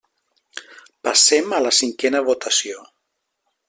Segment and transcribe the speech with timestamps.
[1.09, 2.85] Passem a la cinquena votació.